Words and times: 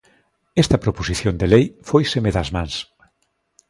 Esta 0.63 0.81
proposición 0.83 1.35
de 1.39 1.47
lei 1.53 1.65
fóiseme 1.89 2.31
das 2.35 2.49
mans. 2.55 2.75